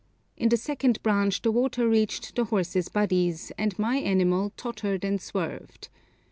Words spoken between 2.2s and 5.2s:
the horses' bodies, and my animal tottered